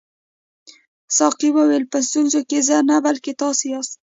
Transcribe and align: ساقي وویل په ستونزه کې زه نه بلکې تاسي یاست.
ساقي 1.17 1.49
وویل 1.53 1.83
په 1.91 1.97
ستونزه 2.07 2.41
کې 2.49 2.59
زه 2.67 2.77
نه 2.89 2.97
بلکې 3.05 3.31
تاسي 3.41 3.67
یاست. 3.73 3.95